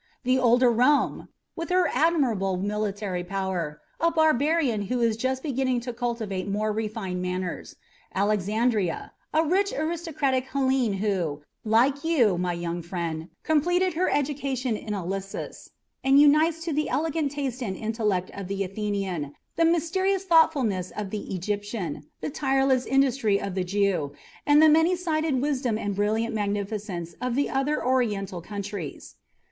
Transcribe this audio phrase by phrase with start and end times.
[0.23, 5.93] The older Rome, with her admirable military power: a barbarian who is just beginning to
[5.93, 7.75] cultivate more refined manners
[8.15, 14.95] Alexandria: a rich, aristocratic Hellene who, like you, my young friend, completed her education in
[14.95, 15.69] Ilissus,
[16.03, 21.11] and unites to the elegant taste and intellect of the Athenian the mysterious thoughtfulness of
[21.11, 24.13] the Egyptian, the tireless industry of the Jew,
[24.47, 29.15] and the many sided wisdom and brilliant magnificence of the other Oriental countries."